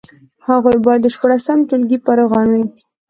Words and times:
هغوی 0.47 0.77
باید 0.85 1.01
د 1.03 1.07
شپاړسم 1.15 1.57
ټولګي 1.69 1.97
فارغان 2.05 2.47
وي. 2.53 2.63